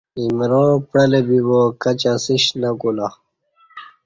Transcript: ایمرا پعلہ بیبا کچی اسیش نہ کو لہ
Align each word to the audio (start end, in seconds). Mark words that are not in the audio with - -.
ایمرا 0.19 0.63
پعلہ 0.89 1.19
بیبا 1.27 1.61
کچی 1.81 2.07
اسیش 2.15 2.43
نہ 2.61 2.69
کو 2.79 2.89
لہ 2.97 3.07